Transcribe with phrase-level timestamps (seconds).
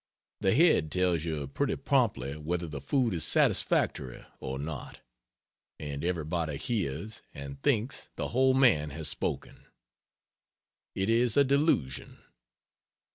[0.39, 4.99] The head tells you pretty promptly whether the food is satisfactory or not;
[5.77, 9.67] and everybody hears, and thinks the whole man has spoken.
[10.95, 12.17] It is a delusion.